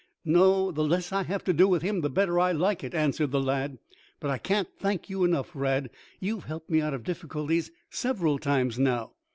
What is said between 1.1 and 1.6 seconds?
I have to